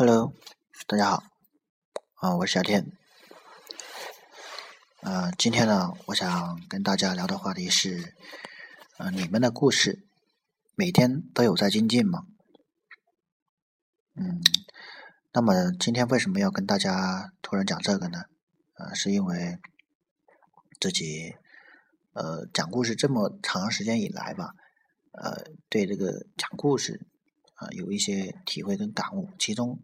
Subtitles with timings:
[0.00, 0.32] Hello，
[0.86, 1.22] 大家好，
[2.14, 2.90] 啊，我是小天。
[5.02, 8.14] 呃，今天呢，我想跟大家聊的话题是，
[8.96, 10.06] 呃，你们的故事
[10.74, 12.24] 每天都有在精进吗？
[14.14, 14.40] 嗯，
[15.34, 18.22] 那么今天为什么要跟大家突然讲这个呢？
[18.78, 19.58] 呃，是因为
[20.80, 21.34] 自己
[22.14, 24.54] 呃讲故事这么长时间以来吧，
[25.12, 27.06] 呃，对这个讲故事
[27.56, 29.78] 啊有一些体会跟感悟，其中。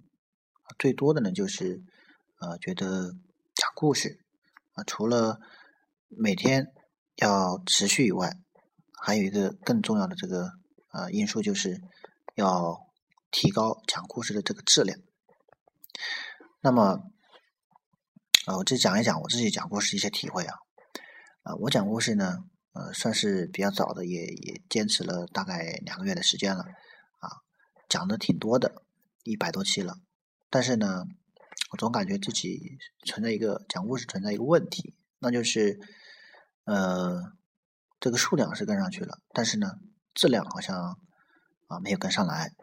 [0.79, 1.83] 最多的呢，就是
[2.39, 3.13] 呃，觉得
[3.55, 4.21] 讲故事
[4.75, 5.41] 啊，除了
[6.09, 6.73] 每天
[7.17, 8.37] 要持续以外，
[9.01, 10.53] 还有一个更重要的这个
[10.93, 11.81] 呃因素，就是
[12.35, 12.87] 要
[13.31, 14.99] 提高讲故事的这个质量。
[16.61, 17.03] 那么，
[18.45, 20.55] 啊，我就讲一讲我自己讲故事一些体会啊。
[21.43, 26.65] 啊，我讲故事呢，呃，算是比较早的，也也坚持了大概两个月的时间了
[27.21, 27.31] 啊，
[27.89, 28.83] 讲的挺多的，
[29.23, 29.99] 一百多期了。
[30.57, 31.05] 但是呢，
[31.71, 35.79] 我总感觉自己存在一个讲故事存在一个问题，那就是，
[36.65, 37.21] 呃，
[38.01, 39.73] 这个数量是跟上去了，但是呢，
[40.15, 40.99] 质量好像
[41.67, 42.55] 啊没有跟上来。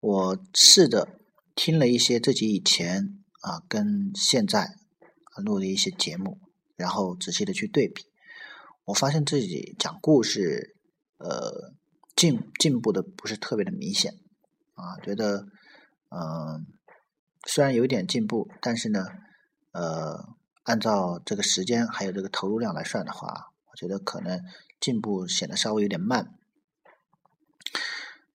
[0.00, 1.20] 我试着
[1.54, 4.76] 听了一些自己以前啊跟现在
[5.36, 6.40] 录的一些节目，
[6.76, 8.06] 然后仔细的去对比，
[8.86, 10.78] 我发现自己讲故事
[11.18, 11.74] 呃
[12.16, 14.14] 进进步的不是特别的明显
[14.72, 15.44] 啊，觉得。
[16.10, 16.66] 嗯，
[17.46, 19.06] 虽然有点进步，但是呢，
[19.70, 24.40] 呃，按照这个时间还有这个投入量来算的话，我觉得可能
[24.80, 26.34] 进步显得稍微有点慢。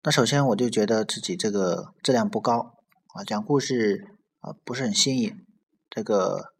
[0.03, 2.77] 那首先我就觉得自己这个质量不高
[3.13, 4.07] 啊，讲故事
[4.39, 5.45] 啊不是很新颖，
[5.89, 6.53] 这个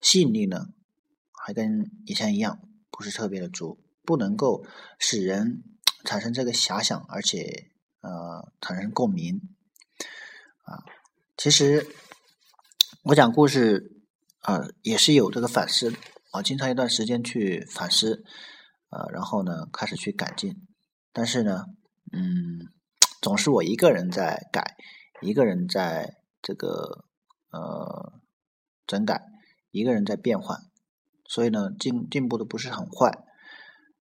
[0.00, 0.68] 吸引力呢
[1.32, 2.58] 还跟以前一样，
[2.90, 4.64] 不是特别的足，不能够
[4.98, 5.62] 使人
[6.04, 7.70] 产生这个遐想，而且
[8.00, 9.42] 呃产生共鸣。
[10.64, 10.80] 啊，
[11.36, 11.86] 其实
[13.02, 14.00] 我讲故事
[14.40, 15.92] 啊，也是有这个反思
[16.30, 18.24] 啊，经常一段时间去反思，
[18.88, 20.54] 啊，然后呢，开始去改进。
[21.12, 21.66] 但是呢，
[22.12, 22.72] 嗯，
[23.20, 24.74] 总是我一个人在改，
[25.20, 27.04] 一个人在这个
[27.50, 28.14] 呃
[28.86, 29.20] 整改，
[29.70, 30.58] 一个人在变换，
[31.28, 33.12] 所以呢，进进步的不是很快。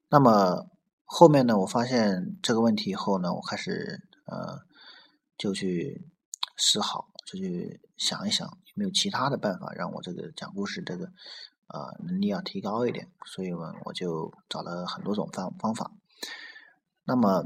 [0.09, 0.69] 那么
[1.05, 4.61] 后面呢，我发现这个问题以后呢，我开始呃
[5.37, 6.12] 就去。
[6.57, 11.07] 思考，就去想一想有没有其他的办法让我这个讲故事这个
[11.67, 15.91] 呃能力要提高一点，所以呢，我就找了很多种方方法。
[17.05, 17.45] 那么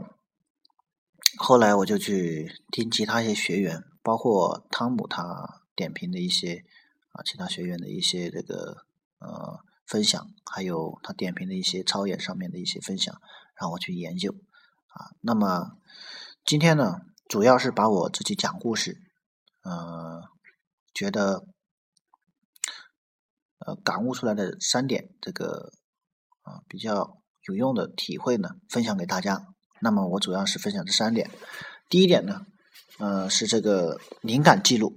[1.39, 6.65] 后来我就去听其他一些学员，包括汤姆他点评的一些
[7.13, 8.85] 啊其他学员的一些这个
[9.19, 13.21] 呃分享，还有他点评的一些操演上面的一些分享，
[13.55, 14.35] 让我去研究
[14.89, 15.13] 啊。
[15.21, 15.79] 那么
[16.45, 17.01] 今天呢？
[17.29, 18.99] 主要是把我自己讲故事，
[19.65, 20.23] 呃，
[20.95, 21.45] 觉得
[23.59, 25.73] 呃感悟出来的三点这个
[26.43, 29.45] 啊比较有用的体会呢，分享给大家。
[29.81, 31.29] 那么我主要是分享这三点。
[31.89, 32.47] 第一点呢，
[32.99, 34.97] 呃是这个灵感记录。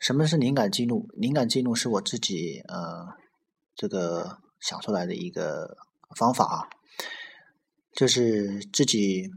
[0.00, 1.06] 什么是灵感记录？
[1.12, 3.06] 灵感记录是我自己呃
[3.76, 5.76] 这个想出来的一个
[6.16, 6.68] 方法啊，
[7.94, 9.30] 就是自己。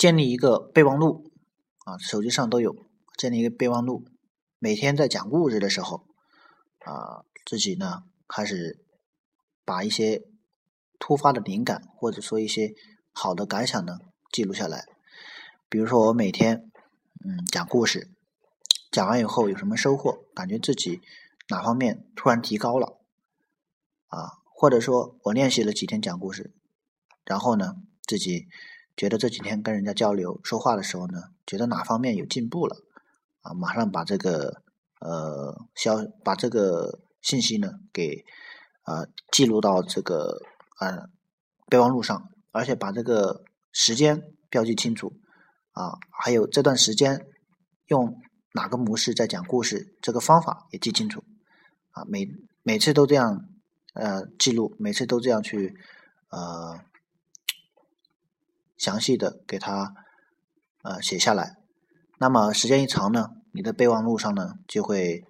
[0.00, 1.30] 建立一个备忘录
[1.84, 2.74] 啊，手机上都有。
[3.18, 4.06] 建立一个备忘录，
[4.58, 6.06] 每天在讲故事的时候
[6.86, 8.82] 啊，自己呢开始
[9.62, 10.22] 把一些
[10.98, 12.72] 突发的灵感或者说一些
[13.12, 13.98] 好的感想呢
[14.32, 14.86] 记录下来。
[15.68, 16.70] 比如说我每天
[17.22, 18.10] 嗯讲故事，
[18.90, 21.02] 讲完以后有什么收获，感觉自己
[21.50, 22.98] 哪方面突然提高了
[24.06, 26.54] 啊，或者说我练习了几天讲故事，
[27.26, 27.74] 然后呢
[28.08, 28.46] 自己。
[29.00, 32.76] 觉得这几天跟人家交流说话的时候呢，觉得哪方面有进步了
[33.40, 33.54] 啊？
[33.54, 34.60] 马上把这个
[35.00, 38.26] 呃消把这个信息呢给
[38.82, 40.42] 啊记录到这个
[40.80, 41.08] 呃
[41.70, 45.14] 备忘录上，而且把这个时间标记清楚
[45.72, 47.26] 啊，还有这段时间
[47.86, 48.20] 用
[48.52, 51.24] 哪个模式在讲故事，这个方法也记清楚
[51.92, 52.04] 啊。
[52.06, 52.28] 每
[52.62, 53.48] 每次都这样
[53.94, 55.74] 呃记录，每次都这样去
[56.28, 56.80] 呃。
[58.80, 59.92] 详细的给他
[60.82, 61.58] 呃写下来，
[62.18, 65.22] 那么时间一长呢，你的备忘录上呢就会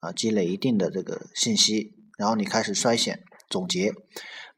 [0.00, 3.94] 啊积累一定的这个信息，然后你开始筛选总结，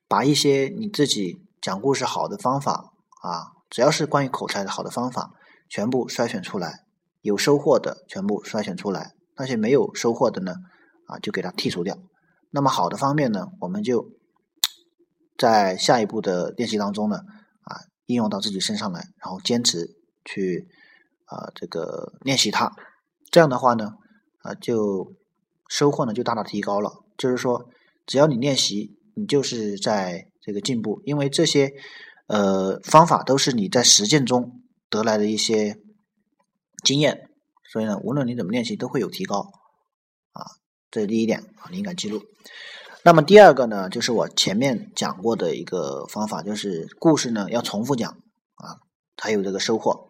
[0.09, 2.93] 把一些你自己讲故事好的方法
[3.23, 5.31] 啊，只要是关于口才的好的方法，
[5.69, 6.85] 全部筛选出来，
[7.21, 10.57] 有收获的全部筛选出来，那些没有收获的呢
[11.07, 11.97] 啊就给它剔除掉。
[12.51, 14.11] 那么好的方面呢，我们就
[15.39, 17.21] 在下一步的练习当中呢。
[18.11, 20.67] 应用到自己身上来，然后坚持去
[21.27, 22.73] 啊这个练习它，
[23.31, 23.95] 这样的话呢，
[24.39, 25.15] 啊就
[25.69, 27.05] 收获呢就大大提高了。
[27.17, 27.69] 就是说，
[28.07, 31.73] 只要你练习，你就是在这个进步，因为这些
[32.27, 35.79] 呃方法都是你在实践中得来的一些
[36.83, 37.29] 经验，
[37.71, 39.53] 所以呢，无论你怎么练习，都会有提高
[40.33, 40.43] 啊。
[40.91, 42.23] 这是第一点啊，灵感记录。
[43.03, 48.11] 那么第二个呢，就是我前面讲过的一个方法，就是故事呢要重复讲
[48.55, 48.79] 啊，
[49.17, 50.09] 才有这个收获。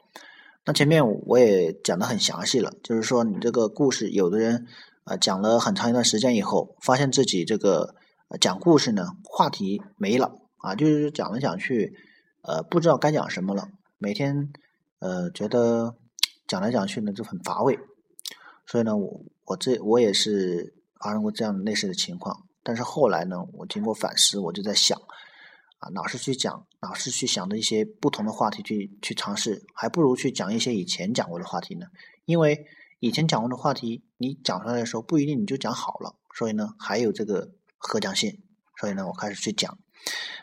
[0.65, 4.67] 那前面我也讲的很详细了，就是说你这个故事，有的人。
[5.05, 7.95] 啊，讲了很长一段时间以后，发现自己这个
[8.39, 11.95] 讲故事呢，话题没了啊，就是讲来讲去，
[12.43, 13.67] 呃，不知道该讲什么了。
[13.97, 14.53] 每天
[14.99, 15.97] 呃，觉得
[16.47, 17.79] 讲来讲去呢就很乏味。
[18.67, 22.45] 所以呢，我我这我也是发生过这样类似的情况。
[22.63, 24.99] 但是后来呢，我经过反思，我就在想
[25.79, 31.87] 啊，老是去讲，老是去想的一些不同的话题去去尝试，还不如去讲一些以前讲过的话题呢，
[32.25, 32.67] 因为。
[33.03, 38.43] 以前讲过的话题，你讲出来的时候不一定你就讲好了，所以呢还有这个可讲性，
[38.79, 39.79] 所以呢我开始去讲。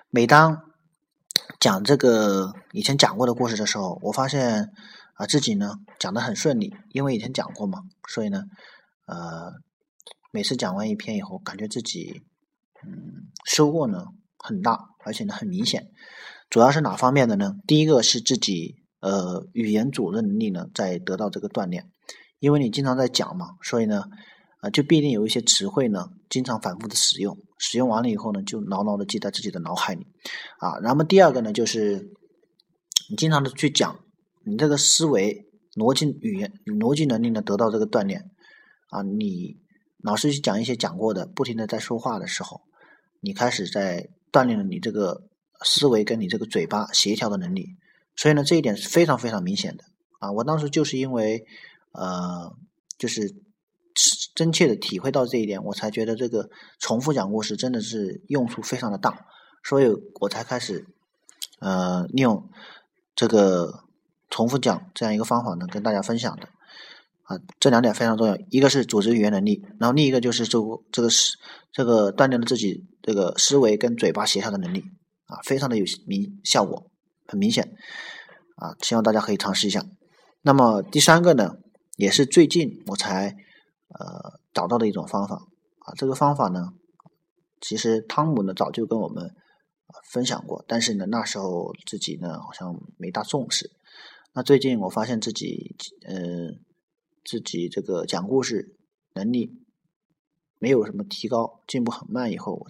[0.10, 0.64] 每当
[1.60, 4.72] 讲这个以前讲过的故事的时候，我发现
[5.14, 8.42] 啊自己呢讲的很顺利，因为以前讲过嘛，所以呢
[9.06, 9.54] 呃
[10.38, 12.22] 每次讲完一篇以后，感觉自己
[12.86, 14.06] 嗯收获呢
[14.38, 15.88] 很大，而且呢很明显。
[16.48, 17.56] 主要是哪方面的呢？
[17.66, 21.90] 第一个是自己呃语言组织能力呢在得到这个锻炼。
[22.38, 24.04] 因为你经常在讲嘛，所以呢，
[24.60, 30.06] 啊，就必定有一些词汇呢，经常反复的使用，使用完了以后呢，就牢牢的记在自己的脑海里，
[30.60, 32.12] 啊，然后第二个呢，就是
[33.10, 34.00] 你经常的去讲，
[34.46, 38.30] 你这个思维逻辑语言逻辑能力呢得到这个锻炼，
[38.92, 39.58] 啊，你
[40.04, 42.62] 老师去讲一些讲过的，不停的在说话的时候，
[43.20, 45.24] 你开始在锻炼了你这个
[45.62, 47.76] 思维跟你这个嘴巴协调的能力，
[48.16, 49.84] 所以呢，这一点是非常非常明显的，
[50.20, 51.46] 啊，我当时就是因为。
[51.94, 52.54] 呃，
[53.00, 53.34] 就是
[54.36, 56.48] 真切的体会到这一点，我才觉得这个
[56.78, 59.26] 重复讲故事真的是用处非常的大，
[59.64, 59.88] 所以
[60.20, 60.86] 我才开始
[61.60, 62.52] 呃利用
[63.16, 63.86] 这个
[64.30, 66.48] 重复讲这样一个方法呢，跟大家分享的。
[67.28, 71.38] 啊，这两点非常重要，一个是组织语言能力，然后另一个就是这个这个是
[71.72, 74.82] 这个锻炼了自己这个思维跟嘴巴协调的能力
[75.26, 76.90] 啊，非常的有明效果，
[77.28, 77.76] 很明显
[78.56, 79.86] 啊，希望大家可以尝试一下。
[80.42, 81.58] 那么第三个呢？
[81.98, 83.36] 也是最近我才
[83.90, 85.36] 呃找到的一种方法
[85.80, 86.70] 啊，这个方法呢，
[87.60, 89.32] 其实汤姆呢早就跟我们
[90.12, 93.72] 分享过，但是呢那时候自己呢好像没大重视。
[94.34, 95.76] 那最近我发现自己
[96.08, 96.16] 呃
[97.28, 98.78] 自己这个讲故事
[99.14, 99.52] 能力
[100.60, 102.66] 没有什么提高，进步很慢，以后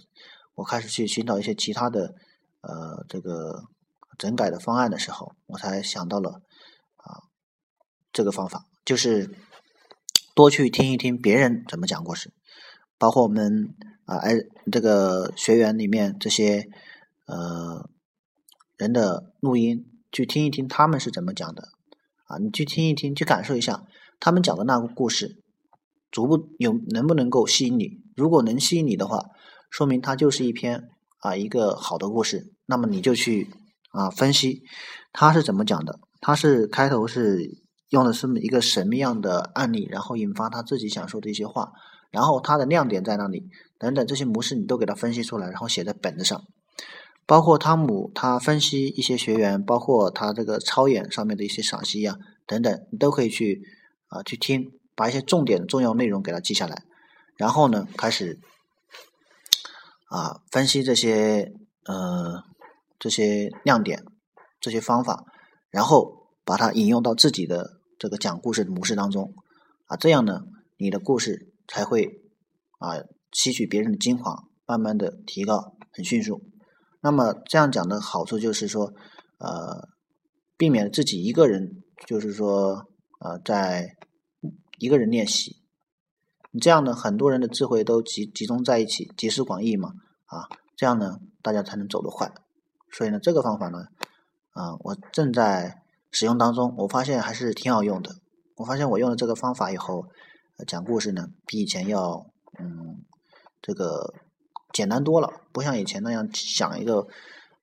[0.56, 2.16] 我开始去寻找一些其他的
[2.62, 3.68] 呃这个
[4.18, 6.42] 整改的方案的时候，我才想到了
[6.96, 7.22] 啊
[8.12, 8.66] 这个方法。
[8.84, 9.30] 就是
[10.34, 12.32] 多去听一听别人怎么讲故事，
[12.98, 13.76] 包括我们
[14.06, 14.34] 啊，哎，
[14.72, 16.68] 这个学员里面这些
[17.26, 17.88] 呃
[18.76, 21.68] 人的录音，去听一听他们是怎么讲的
[22.28, 23.82] 啊，你去听一听，去感受一下
[24.20, 25.42] 他们讲的那个故事，
[26.12, 27.98] 足不有能不能够吸引你？
[28.14, 29.24] 如果能吸引你的话，
[29.68, 30.84] 说明它就是一篇
[31.18, 32.54] 啊一个好的故事。
[32.66, 33.50] 那么你就去
[33.90, 34.62] 啊分析
[35.12, 37.66] 他是怎么讲的，他是开头是。
[37.90, 41.72] 用的是一个什么样的案例，然后引发他自己想说的一些话，
[42.10, 43.48] 然后他的亮点在哪里，
[43.78, 46.38] 等等这些模式你都给他分析出来，然后写在本子上。
[47.28, 52.16] 包括汤姆他分析一些学员，包括他这个超演上面的一些赏析呀，
[52.46, 53.60] 等等，你都可以去
[54.06, 56.84] 啊去听，把一些重点重要内容给他记下来，
[57.36, 58.40] 然后呢开始
[60.08, 61.52] 啊分析这些
[61.84, 62.42] 呃
[62.98, 64.02] 这些亮点，
[64.58, 65.26] 这些方法，
[65.68, 67.76] 然后把它引用到自己的。
[68.00, 69.34] 这个讲故事的模式当中，
[69.86, 70.42] 啊，这样呢，
[70.76, 72.22] 你的故事才会
[72.78, 76.40] 啊吸取别人的精华，慢慢的提高，很迅速。
[77.00, 78.92] 那么这样讲的好处就是说，
[79.38, 79.88] 呃，
[80.56, 82.84] 避免自己一个人，就是说，
[83.20, 83.96] 呃，在
[84.78, 85.56] 一个人练习。
[86.50, 89.90] 你这样呢，很多人的智慧都集集中在一起，集思广益嘛，
[90.26, 92.32] 啊，这样呢，大家才能走得快。
[92.92, 93.78] 所以呢，这个方法呢，
[94.52, 95.82] 啊，我正在。
[96.10, 98.16] 使用当中，我发现还是挺好用的。
[98.56, 100.06] 我发现我用了这个方法以后，
[100.66, 102.26] 讲故事呢比以前要
[102.58, 103.04] 嗯
[103.60, 104.14] 这个
[104.78, 107.08] 简单多了，不像以前那样想一个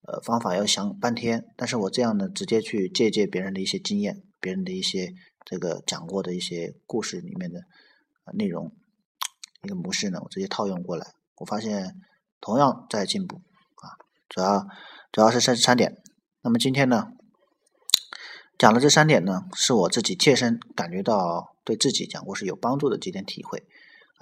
[0.02, 1.46] 呃方法要想半天。
[1.56, 5.14] 但是我这样呢，直接去借鉴别人的一些经验，别人的一些
[5.46, 7.62] 这个讲过的一些故事里面的
[8.34, 8.70] 内容
[9.64, 11.96] 一个模式呢，我直接套用过来，我发现
[12.42, 13.96] 同样在进步啊。
[14.28, 14.68] 主要
[15.14, 15.96] 主要是三三点。
[16.42, 17.08] 那么今天呢？
[18.58, 23.64] 讲的这三点呢，是我自己切身感觉到对自己讲故事有帮助的几点体会，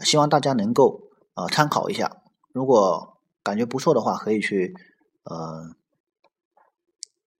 [0.05, 1.01] 希望大家能够
[1.33, 2.19] 呃参考一下。
[2.53, 4.74] 如果感觉不错的话，可以去
[5.25, 5.75] 呃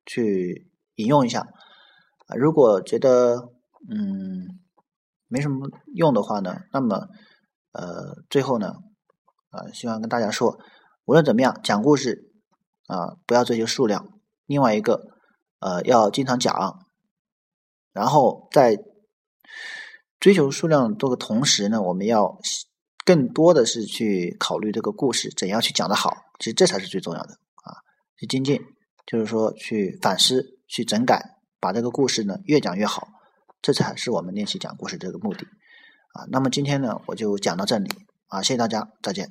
[0.06, 1.48] 去引用一下。
[2.36, 3.50] 如果觉得
[3.90, 4.60] 嗯
[5.28, 7.08] 没什么用的话呢，那么
[7.72, 8.74] 呃最后呢，
[9.52, 10.60] 呃希望跟大家说，
[11.06, 12.32] 无论怎么样讲故事
[12.88, 14.20] 啊，不要追求数量。
[14.46, 15.00] 另外一个
[15.60, 16.86] 呃要经常讲，
[17.92, 18.78] 然后在
[20.20, 22.40] 追求数量多的同时呢，我们要
[23.06, 26.26] 更多的是去考虑这个故事怎样去讲的好。
[26.40, 27.34] 其实这才是最重要的
[27.64, 27.78] 啊，
[28.18, 28.62] 去精进，
[29.06, 31.38] 就是说去反思、去整改。
[31.60, 33.08] 把这个故事呢越讲越好，
[33.62, 35.46] 这才是我们练习讲故事这个目的
[36.12, 36.28] 啊。
[36.30, 37.90] 那么今天呢我就讲到这里
[38.28, 39.30] 啊，谢谢大家，再见。